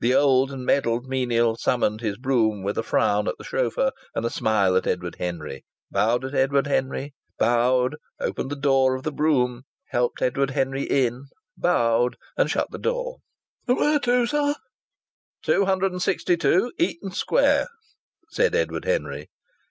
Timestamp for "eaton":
16.76-17.12